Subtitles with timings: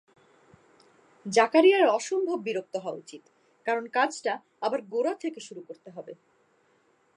[1.25, 3.23] জাকারিয়ার অসম্ভব বিরক্ত হওয়া উচিত,
[3.65, 4.33] কারণ কাজটা
[4.61, 6.13] আবার গোড়া থেকে শুরু করতে হবে।